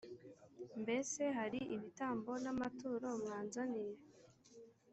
[0.81, 3.95] mbese hari ibitambo n amaturo mwanzaniye